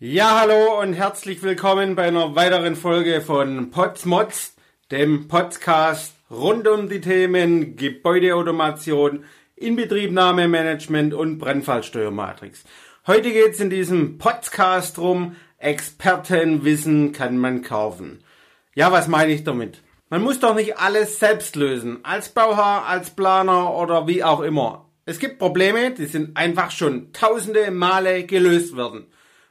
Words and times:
Ja, 0.00 0.38
hallo 0.38 0.80
und 0.80 0.92
herzlich 0.92 1.42
willkommen 1.42 1.96
bei 1.96 2.04
einer 2.04 2.36
weiteren 2.36 2.76
Folge 2.76 3.20
von 3.20 3.72
Potsmods, 3.72 4.54
dem 4.92 5.26
Podcast 5.26 6.14
rund 6.30 6.68
um 6.68 6.88
die 6.88 7.00
Themen 7.00 7.74
Gebäudeautomation, 7.74 9.24
Inbetriebnahmemanagement 9.56 11.14
und 11.14 11.38
Brennfallsteuermatrix. 11.38 12.62
Heute 13.08 13.32
geht 13.32 13.54
es 13.54 13.60
in 13.60 13.70
diesem 13.70 14.18
Podcast 14.18 14.98
drum, 14.98 15.34
Expertenwissen 15.56 17.10
kann 17.10 17.36
man 17.36 17.62
kaufen. 17.62 18.22
Ja, 18.76 18.92
was 18.92 19.08
meine 19.08 19.32
ich 19.32 19.42
damit? 19.42 19.82
Man 20.10 20.22
muss 20.22 20.38
doch 20.38 20.54
nicht 20.54 20.78
alles 20.78 21.18
selbst 21.18 21.56
lösen, 21.56 22.04
als 22.04 22.28
Bauherr, 22.28 22.86
als 22.86 23.10
Planer 23.10 23.74
oder 23.74 24.06
wie 24.06 24.22
auch 24.22 24.42
immer. 24.42 24.88
Es 25.06 25.18
gibt 25.18 25.40
Probleme, 25.40 25.90
die 25.90 26.06
sind 26.06 26.36
einfach 26.36 26.70
schon 26.70 27.12
tausende 27.12 27.72
Male 27.72 28.22
gelöst 28.26 28.76
worden. 28.76 29.08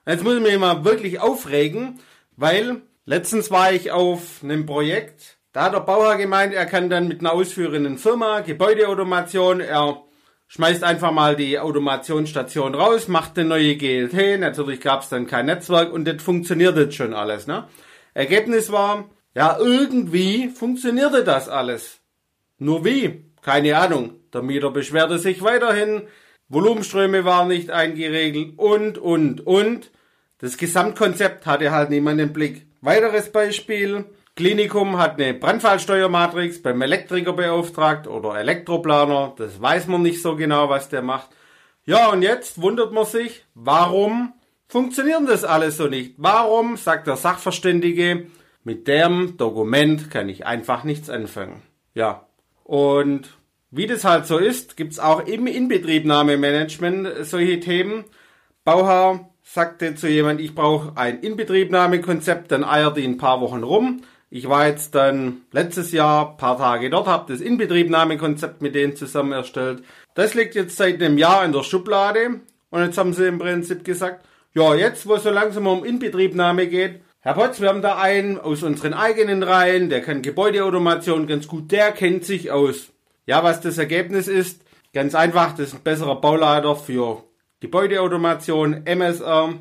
Jetzt 0.08 0.24
muss 0.24 0.36
ich 0.36 0.42
mich 0.42 0.58
mal 0.58 0.86
wirklich 0.86 1.20
aufregen, 1.20 2.00
weil 2.38 2.82
letztens 3.06 3.52
war 3.52 3.74
ich 3.74 3.92
auf 3.92 4.42
einem 4.42 4.66
Projekt, 4.66 5.38
da 5.52 5.66
hat 5.66 5.74
der 5.74 5.82
Bauherr 5.82 6.16
gemeint, 6.16 6.54
er 6.54 6.66
kann 6.66 6.90
dann 6.90 7.10
mit 7.10 7.20
einer 7.20 7.34
ausführenden 7.34 7.98
Firma, 7.98 8.40
Gebäudeautomation, 8.40 9.60
er 9.60 10.02
schmeißt 10.48 10.86
einfach 10.86 11.12
mal 11.12 11.36
die 11.36 11.60
Automationsstation 11.60 12.74
raus, 12.74 13.10
macht 13.10 13.38
eine 13.38 13.50
neue 13.50 13.76
GLT, 13.76 14.40
natürlich 14.40 14.80
gab 14.80 15.02
es 15.02 15.10
dann 15.10 15.28
kein 15.28 15.48
Netzwerk 15.48 15.92
und 15.92 16.06
das 16.06 16.24
funktioniert 16.24 16.78
jetzt 16.78 16.96
schon 16.96 17.14
alles. 17.14 17.46
Ne? 17.46 17.68
Ergebnis 18.14 18.72
war, 18.72 19.10
ja, 19.36 19.58
irgendwie 19.60 20.48
funktionierte 20.48 21.26
das 21.26 21.50
alles. 21.50 22.00
Nur 22.60 22.86
wie? 22.86 23.26
Keine 23.42 23.78
Ahnung. 23.78 24.14
Der 24.34 24.42
Mieter 24.42 24.72
beschwerte 24.72 25.20
sich 25.20 25.42
weiterhin, 25.42 26.04
Volumenströme 26.48 27.26
waren 27.26 27.50
nicht 27.50 27.72
eingeregelt 27.72 28.54
und, 28.58 28.98
und, 28.98 29.46
und. 29.46 29.92
Das 30.40 30.58
Gesamtkonzept 30.58 31.46
hatte 31.46 31.71
halt 31.71 31.90
niemand 31.90 32.21
im 32.21 32.34
Blick. 32.34 32.68
Weiteres 32.82 33.32
Beispiel. 33.32 34.05
Klinikum 34.35 34.99
hat 34.99 35.20
eine 35.20 35.34
Brandfallsteuermatrix 35.34 36.62
beim 36.62 36.80
Elektriker 36.82 37.34
beauftragt 37.34 38.07
oder 38.07 38.40
Elektroplaner. 38.40 39.34
Das 39.35 39.60
weiß 39.60 39.88
man 39.88 40.04
nicht 40.04 40.21
so 40.21 40.35
genau, 40.35 40.70
was 40.70 40.90
der 40.90 41.02
macht. 41.02 41.32
Ja, 41.85 42.10
und 42.12 42.21
jetzt 42.21 42.62
wundert 42.62 42.91
man 42.91 43.05
sich, 43.05 43.46
warum 43.55 44.34
funktioniert 44.68 45.27
das 45.27 45.43
alles 45.43 45.77
so 45.77 45.88
nicht? 45.88 46.13
Warum, 46.18 46.77
sagt 46.77 47.08
der 47.08 47.15
Sachverständige, 47.15 48.27
mit 48.63 48.88
dem 48.88 49.38
Dokument 49.38 50.12
kann 50.12 50.30
ich 50.30 50.46
einfach 50.46 50.84
nichts 50.84 51.10
anfangen. 51.10 51.63
Ja, 51.96 52.27
und 52.63 53.30
wie 53.71 53.88
das 53.88 54.04
halt 54.04 54.27
so 54.27 54.38
ist, 54.38 54.77
gibt's 54.77 54.99
auch 54.99 55.26
im 55.26 55.48
Inbetriebnahmemanagement 55.48 57.26
solche 57.26 57.60
Themen. 57.60 58.04
Bauherr 58.63 59.30
sagte 59.53 59.95
zu 59.95 60.07
jemand, 60.07 60.41
ich 60.41 60.53
brauche 60.53 60.98
ein 60.98 61.21
Inbetriebnahmekonzept, 61.21 62.51
dann 62.51 62.63
eiert 62.63 62.98
die 62.98 63.05
ein 63.05 63.17
paar 63.17 63.40
Wochen 63.41 63.63
rum. 63.63 64.01
Ich 64.29 64.50
war 64.50 64.67
jetzt 64.67 64.94
dann 64.94 65.44
letztes 65.51 65.94
Jahr 65.94 66.35
paar 66.35 66.57
Tage 66.57 66.90
dort, 66.90 67.07
habe 67.07 67.31
das 67.31 67.41
Inbetriebnahmekonzept 67.41 68.62
mit 68.62 68.75
denen 68.75 68.97
zusammen 68.97 69.31
erstellt. 69.31 69.84
Das 70.16 70.34
liegt 70.34 70.56
jetzt 70.56 70.75
seit 70.75 71.01
einem 71.01 71.18
Jahr 71.18 71.45
in 71.45 71.53
der 71.53 71.63
Schublade 71.63 72.41
und 72.69 72.81
jetzt 72.81 72.97
haben 72.97 73.13
sie 73.13 73.25
im 73.25 73.40
Prinzip 73.40 73.85
gesagt, 73.85 74.25
ja, 74.53 74.75
jetzt 74.75 75.07
wo 75.07 75.16
es 75.16 75.23
so 75.23 75.29
langsam 75.29 75.68
um 75.68 75.85
Inbetriebnahme 75.85 76.68
geht, 76.68 77.00
Herr 77.22 77.34
Potz, 77.34 77.62
wir 77.62 77.69
haben 77.69 77.81
da 77.81 77.97
einen 77.97 78.38
aus 78.38 78.63
unseren 78.63 78.94
eigenen 78.94 79.44
Reihen, 79.44 79.90
der 79.90 80.01
kann 80.01 80.22
Gebäudeautomation 80.22 81.25
ganz 81.25 81.47
gut, 81.47 81.72
der 81.72 81.91
kennt 81.91 82.25
sich 82.25 82.51
aus. 82.51 82.90
Ja, 83.25 83.44
was 83.44 83.62
das 83.62 83.78
Ergebnis 83.78 84.28
ist, 84.28 84.62
ganz 84.94 85.16
einfach, 85.16 85.51
das 85.51 85.69
ist 85.69 85.75
ein 85.75 85.84
besserer 85.84 86.19
Bauleiter 86.19 86.75
für 86.75 87.23
Gebäudeautomation, 87.59 88.86
MSR. 88.86 89.53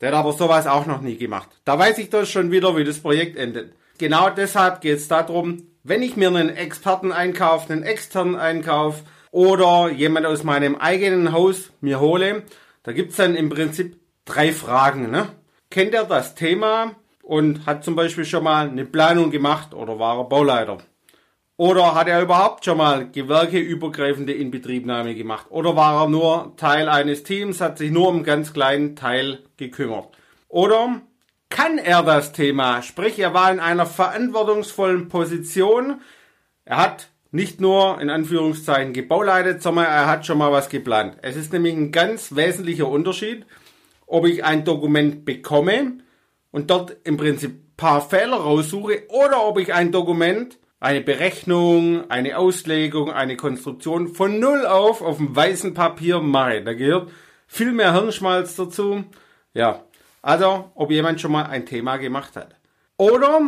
Der 0.00 0.08
hat 0.08 0.14
aber 0.14 0.32
sowas 0.32 0.66
auch 0.66 0.86
noch 0.86 1.00
nie 1.00 1.16
gemacht. 1.16 1.48
Da 1.64 1.78
weiß 1.78 1.98
ich 1.98 2.10
doch 2.10 2.24
schon 2.26 2.50
wieder, 2.50 2.76
wie 2.76 2.84
das 2.84 3.00
Projekt 3.00 3.36
endet. 3.36 3.74
Genau 3.98 4.30
deshalb 4.30 4.80
geht 4.80 4.98
es 4.98 5.08
darum, 5.08 5.68
wenn 5.82 6.02
ich 6.02 6.16
mir 6.16 6.28
einen 6.28 6.48
Experten 6.48 7.12
einkaufe, 7.12 7.72
einen 7.72 7.82
externen 7.82 8.36
Einkauf 8.36 9.02
oder 9.30 9.90
jemand 9.90 10.26
aus 10.26 10.42
meinem 10.42 10.76
eigenen 10.76 11.32
Haus 11.32 11.70
mir 11.80 12.00
hole, 12.00 12.44
da 12.82 12.92
gibt's 12.92 13.16
dann 13.16 13.34
im 13.34 13.50
Prinzip 13.50 13.98
drei 14.24 14.52
Fragen. 14.52 15.10
Ne? 15.10 15.28
Kennt 15.70 15.94
er 15.94 16.04
das 16.04 16.34
Thema 16.34 16.96
und 17.22 17.66
hat 17.66 17.84
zum 17.84 17.94
Beispiel 17.96 18.24
schon 18.24 18.44
mal 18.44 18.68
eine 18.68 18.84
Planung 18.84 19.30
gemacht 19.30 19.74
oder 19.74 19.98
war 19.98 20.18
er 20.18 20.24
Bauleiter? 20.24 20.78
Oder 21.56 21.94
hat 21.94 22.08
er 22.08 22.20
überhaupt 22.20 22.64
schon 22.64 22.78
mal 22.78 23.08
gewerkeübergreifende 23.10 24.32
Inbetriebnahme 24.32 25.14
gemacht? 25.14 25.46
Oder 25.50 25.76
war 25.76 26.02
er 26.02 26.08
nur 26.08 26.54
Teil 26.56 26.88
eines 26.88 27.22
Teams, 27.22 27.60
hat 27.60 27.78
sich 27.78 27.92
nur 27.92 28.08
um 28.08 28.16
einen 28.16 28.24
ganz 28.24 28.52
kleinen 28.52 28.96
Teil 28.96 29.44
gekümmert? 29.56 30.08
Oder 30.48 31.02
kann 31.50 31.78
er 31.78 32.02
das 32.02 32.32
Thema? 32.32 32.82
Sprich, 32.82 33.20
er 33.20 33.34
war 33.34 33.52
in 33.52 33.60
einer 33.60 33.86
verantwortungsvollen 33.86 35.08
Position. 35.08 36.00
Er 36.64 36.78
hat 36.78 37.08
nicht 37.30 37.60
nur 37.60 38.00
in 38.00 38.10
Anführungszeichen 38.10 38.92
gebauleitet, 38.92 39.62
sondern 39.62 39.84
er 39.84 40.08
hat 40.08 40.26
schon 40.26 40.38
mal 40.38 40.50
was 40.50 40.68
geplant. 40.68 41.18
Es 41.22 41.36
ist 41.36 41.52
nämlich 41.52 41.74
ein 41.74 41.92
ganz 41.92 42.34
wesentlicher 42.34 42.88
Unterschied, 42.88 43.46
ob 44.06 44.26
ich 44.26 44.44
ein 44.44 44.64
Dokument 44.64 45.24
bekomme 45.24 45.98
und 46.50 46.70
dort 46.70 46.96
im 47.04 47.16
Prinzip 47.16 47.76
paar 47.76 48.00
Fehler 48.00 48.36
raussuche 48.36 49.04
oder 49.08 49.44
ob 49.44 49.58
ich 49.58 49.72
ein 49.72 49.92
Dokument 49.92 50.58
eine 50.84 51.00
Berechnung, 51.00 52.10
eine 52.10 52.36
Auslegung, 52.36 53.10
eine 53.10 53.38
Konstruktion 53.38 54.08
von 54.08 54.38
null 54.38 54.66
auf 54.66 55.00
auf 55.00 55.16
dem 55.16 55.34
weißen 55.34 55.72
Papier 55.72 56.20
mache. 56.20 56.62
Da 56.62 56.74
gehört 56.74 57.10
viel 57.46 57.72
mehr 57.72 57.94
Hirnschmalz 57.94 58.54
dazu. 58.54 59.02
Ja, 59.54 59.82
also 60.20 60.70
ob 60.74 60.90
jemand 60.90 61.22
schon 61.22 61.32
mal 61.32 61.44
ein 61.44 61.64
Thema 61.64 61.96
gemacht 61.96 62.36
hat. 62.36 62.56
Oder, 62.98 63.40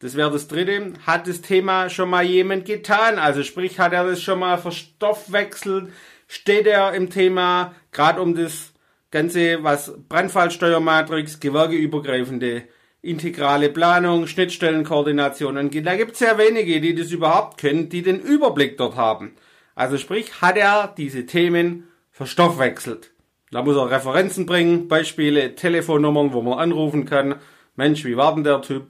das 0.00 0.16
wäre 0.16 0.30
das 0.30 0.48
dritte, 0.48 0.92
hat 1.06 1.26
das 1.26 1.40
Thema 1.40 1.88
schon 1.88 2.10
mal 2.10 2.24
jemand 2.24 2.66
getan? 2.66 3.18
Also 3.18 3.42
sprich, 3.42 3.78
hat 3.80 3.94
er 3.94 4.04
das 4.04 4.20
schon 4.20 4.40
mal 4.40 4.58
verstoffwechselt? 4.58 5.90
Steht 6.28 6.66
er 6.66 6.92
im 6.92 7.08
Thema, 7.08 7.74
gerade 7.92 8.20
um 8.20 8.34
das 8.34 8.74
Ganze, 9.10 9.64
was 9.64 9.94
Brandfallsteuermatrix, 10.10 11.40
gewerkeübergreifende 11.40 12.64
integrale 13.02 13.68
Planung, 13.68 14.28
Schnittstellenkoordination 14.28 15.58
angeht. 15.58 15.86
Da 15.86 15.96
gibt 15.96 16.12
es 16.12 16.20
sehr 16.20 16.38
wenige, 16.38 16.80
die 16.80 16.94
das 16.94 17.10
überhaupt 17.10 17.60
können, 17.60 17.88
die 17.88 18.02
den 18.02 18.20
Überblick 18.20 18.78
dort 18.78 18.96
haben. 18.96 19.34
Also 19.74 19.98
sprich, 19.98 20.40
hat 20.40 20.56
er 20.56 20.94
diese 20.96 21.26
Themen 21.26 21.88
verstoffwechselt. 22.12 23.10
Da 23.50 23.62
muss 23.62 23.76
er 23.76 23.90
Referenzen 23.90 24.46
bringen, 24.46 24.88
Beispiele, 24.88 25.54
Telefonnummern, 25.54 26.32
wo 26.32 26.40
man 26.40 26.58
anrufen 26.58 27.04
kann. 27.04 27.34
Mensch, 27.76 28.04
wie 28.04 28.16
war 28.16 28.34
denn 28.34 28.44
der 28.44 28.62
Typ? 28.62 28.86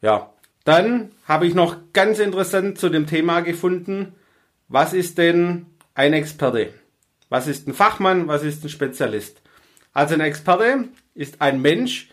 Ja. 0.00 0.32
Dann 0.64 1.10
habe 1.26 1.46
ich 1.46 1.54
noch 1.54 1.76
ganz 1.94 2.18
interessant 2.18 2.78
zu 2.78 2.90
dem 2.90 3.06
Thema 3.06 3.40
gefunden, 3.40 4.14
was 4.68 4.92
ist 4.92 5.16
denn 5.16 5.66
ein 5.94 6.12
Experte? 6.12 6.74
Was 7.30 7.46
ist 7.46 7.66
ein 7.66 7.74
Fachmann? 7.74 8.28
Was 8.28 8.42
ist 8.42 8.64
ein 8.64 8.68
Spezialist? 8.68 9.40
Also 9.94 10.14
ein 10.14 10.20
Experte 10.20 10.88
ist 11.14 11.40
ein 11.40 11.62
Mensch, 11.62 12.10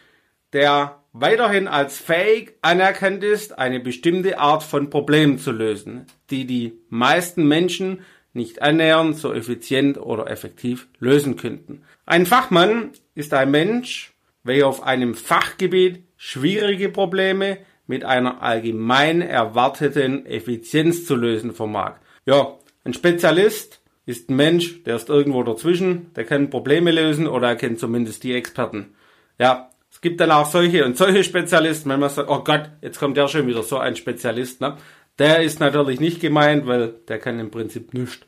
der 0.53 1.01
weiterhin 1.17 1.69
als 1.69 1.97
fähig 1.97 2.57
anerkannt 2.61 3.23
ist, 3.23 3.57
eine 3.57 3.79
bestimmte 3.79 4.37
Art 4.37 4.63
von 4.63 4.89
Problemen 4.89 5.39
zu 5.39 5.53
lösen, 5.53 6.07
die 6.29 6.45
die 6.45 6.73
meisten 6.89 7.47
Menschen 7.47 8.01
nicht 8.33 8.61
annähernd 8.61 9.15
so 9.15 9.33
effizient 9.33 9.97
oder 9.97 10.29
effektiv 10.29 10.89
lösen 10.99 11.37
könnten. 11.37 11.83
Ein 12.05 12.25
Fachmann 12.25 12.91
ist 13.15 13.33
ein 13.33 13.49
Mensch, 13.49 14.13
welcher 14.43 14.67
auf 14.67 14.83
einem 14.83 15.15
Fachgebiet 15.15 16.03
schwierige 16.17 16.89
Probleme 16.89 17.59
mit 17.87 18.03
einer 18.03 18.41
allgemein 18.41 19.21
erwarteten 19.21 20.25
Effizienz 20.25 21.05
zu 21.05 21.15
lösen 21.15 21.53
vermag. 21.53 21.93
Ja, 22.25 22.57
ein 22.83 22.93
Spezialist 22.93 23.81
ist 24.05 24.29
ein 24.29 24.35
Mensch, 24.35 24.83
der 24.83 24.97
ist 24.97 25.07
irgendwo 25.07 25.43
dazwischen, 25.43 26.13
der 26.13 26.25
kann 26.25 26.49
Probleme 26.49 26.91
lösen 26.91 27.25
oder 27.25 27.47
er 27.47 27.55
kennt 27.55 27.79
zumindest 27.79 28.23
die 28.23 28.33
Experten. 28.33 28.95
Ja, 29.39 29.69
es 29.95 30.01
gibt 30.01 30.19
dann 30.19 30.29
auch 30.29 30.45
solche 30.45 30.83
und 30.83 30.97
solche 30.97 31.23
Spezialisten, 31.23 31.89
wenn 31.89 32.01
man 32.01 32.09
sagt, 32.09 32.29
oh 32.29 32.43
Gott, 32.43 32.69
jetzt 32.81 32.99
kommt 32.99 33.15
der 33.15 33.29
schon 33.29 33.47
wieder 33.47 33.63
so 33.63 33.77
ein 33.77 33.95
Spezialist, 33.95 34.59
ne? 34.59 34.75
Der 35.19 35.41
ist 35.41 35.61
natürlich 35.61 36.01
nicht 36.01 36.19
gemeint, 36.19 36.67
weil 36.67 36.95
der 37.07 37.17
kann 37.17 37.39
im 37.39 37.49
Prinzip 37.49 37.93
nichts. 37.93 38.19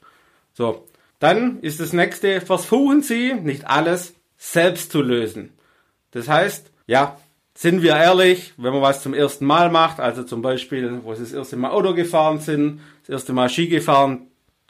So. 0.53 0.87
Dann 1.19 1.59
ist 1.59 1.81
das 1.81 1.91
nächste, 1.91 2.39
versuchen 2.39 3.01
Sie 3.01 3.33
nicht 3.33 3.67
alles 3.67 4.15
selbst 4.37 4.93
zu 4.93 5.01
lösen. 5.01 5.57
Das 6.11 6.29
heißt, 6.29 6.71
ja, 6.85 7.17
sind 7.53 7.81
wir 7.81 7.97
ehrlich, 7.97 8.53
wenn 8.55 8.71
man 8.71 8.81
was 8.81 9.03
zum 9.03 9.13
ersten 9.13 9.45
Mal 9.45 9.69
macht, 9.69 9.99
also 9.99 10.23
zum 10.23 10.41
Beispiel, 10.41 11.01
wo 11.03 11.15
Sie 11.15 11.23
das 11.23 11.33
erste 11.33 11.57
Mal 11.57 11.71
Auto 11.71 11.93
gefahren 11.93 12.39
sind, 12.39 12.79
das 13.01 13.09
erste 13.09 13.33
Mal 13.33 13.49
Ski 13.49 13.67
gefahren, 13.67 14.27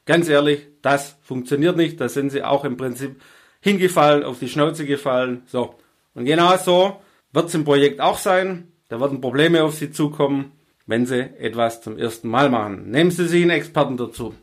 ganz 0.07 0.29
ehrlich, 0.29 0.65
das 0.81 1.15
funktioniert 1.21 1.77
nicht, 1.77 2.01
da 2.01 2.09
sind 2.09 2.31
Sie 2.31 2.41
auch 2.41 2.65
im 2.65 2.75
Prinzip 2.75 3.21
hingefallen, 3.61 4.23
auf 4.23 4.39
die 4.39 4.49
Schnauze 4.49 4.87
gefallen, 4.87 5.43
so. 5.45 5.75
Und 6.17 6.25
genau 6.25 6.57
so 6.57 6.99
wird 7.31 7.49
es 7.49 7.53
im 7.53 7.63
Projekt 7.63 8.01
auch 8.01 8.17
sein. 8.17 8.71
Da 8.89 8.99
werden 8.99 9.21
Probleme 9.21 9.63
auf 9.63 9.75
Sie 9.75 9.91
zukommen, 9.91 10.51
wenn 10.87 11.05
Sie 11.05 11.19
etwas 11.37 11.81
zum 11.81 11.99
ersten 11.99 12.27
Mal 12.27 12.49
machen. 12.49 12.89
Nehmen 12.89 13.11
Sie 13.11 13.27
sich 13.27 13.43
einen 13.43 13.51
Experten 13.51 13.97
dazu. 13.97 14.33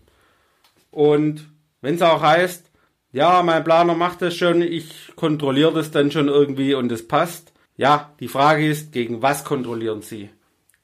Und 0.93 1.51
wenn 1.81 1.97
es 1.97 2.03
auch 2.03 2.23
heißt, 2.23 2.71
ja, 3.11 3.43
mein 3.43 3.65
Planer 3.65 3.95
macht 3.95 4.23
das 4.23 4.37
schon, 4.37 4.63
ich 4.63 5.13
kontrolliere 5.17 5.73
das 5.73 5.91
dann 5.91 6.13
schon 6.13 6.29
irgendwie 6.29 6.75
und 6.75 6.93
es 6.93 7.09
passt. 7.09 7.53
Ja, 7.77 8.13
die 8.21 8.29
Frage 8.29 8.69
ist, 8.69 8.93
gegen 8.93 9.21
was 9.21 9.45
kontrollieren 9.45 10.03
Sie? 10.03 10.31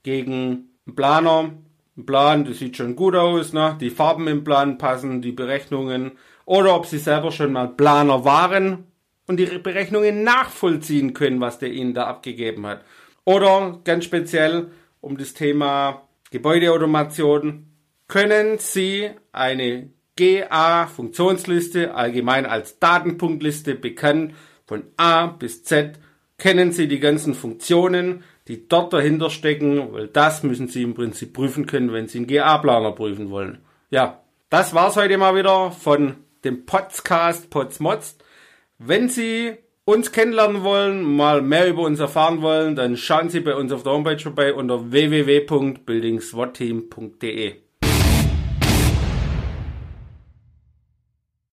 Gegen 0.02 0.70
einen 0.88 0.96
Planer, 0.96 1.52
ein 1.96 2.04
Plan, 2.04 2.44
das 2.44 2.58
sieht 2.58 2.76
schon 2.76 2.96
gut 2.96 3.14
aus, 3.14 3.52
ne? 3.52 3.76
die 3.80 3.90
Farben 3.90 4.26
im 4.26 4.42
Plan 4.42 4.76
passen, 4.76 5.22
die 5.22 5.30
Berechnungen, 5.30 6.12
oder 6.46 6.74
ob 6.74 6.86
Sie 6.86 6.98
selber 6.98 7.30
schon 7.30 7.52
mal 7.52 7.68
Planer 7.68 8.24
waren 8.24 8.89
und 9.30 9.36
die 9.36 9.46
Berechnungen 9.46 10.24
nachvollziehen 10.24 11.14
können, 11.14 11.40
was 11.40 11.60
der 11.60 11.70
Ihnen 11.70 11.94
da 11.94 12.08
abgegeben 12.08 12.66
hat. 12.66 12.84
Oder 13.24 13.78
ganz 13.84 14.04
speziell 14.04 14.72
um 15.00 15.16
das 15.18 15.34
Thema 15.34 16.08
Gebäudeautomation, 16.32 17.66
können 18.08 18.58
Sie 18.58 19.08
eine 19.30 19.90
GA-Funktionsliste, 20.16 21.94
allgemein 21.94 22.44
als 22.44 22.80
Datenpunktliste 22.80 23.76
bekannt, 23.76 24.34
von 24.66 24.82
A 24.96 25.28
bis 25.28 25.62
Z, 25.62 26.00
kennen 26.36 26.72
Sie 26.72 26.88
die 26.88 26.98
ganzen 26.98 27.34
Funktionen, 27.34 28.24
die 28.48 28.66
dort 28.66 28.92
dahinter 28.92 29.30
stecken, 29.30 29.92
weil 29.92 30.08
das 30.08 30.42
müssen 30.42 30.66
Sie 30.66 30.82
im 30.82 30.94
Prinzip 30.94 31.34
prüfen 31.34 31.66
können, 31.66 31.92
wenn 31.92 32.08
Sie 32.08 32.18
einen 32.18 32.26
GA-Planer 32.26 32.90
prüfen 32.90 33.30
wollen. 33.30 33.58
Ja, 33.90 34.24
das 34.48 34.74
war's 34.74 34.96
heute 34.96 35.18
mal 35.18 35.36
wieder 35.36 35.70
von 35.70 36.16
dem 36.42 36.66
Podcast 36.66 37.48
Potsmods. 37.48 38.18
Wenn 38.82 39.10
Sie 39.10 39.58
uns 39.84 40.10
kennenlernen 40.10 40.62
wollen, 40.62 41.02
mal 41.02 41.42
mehr 41.42 41.68
über 41.68 41.82
uns 41.82 42.00
erfahren 42.00 42.40
wollen, 42.40 42.76
dann 42.76 42.96
schauen 42.96 43.28
Sie 43.28 43.40
bei 43.40 43.54
uns 43.54 43.72
auf 43.72 43.82
der 43.82 43.92
Homepage 43.92 44.18
vorbei 44.18 44.54
unter 44.54 44.90
www.buildingswatteam.de. 44.90 47.56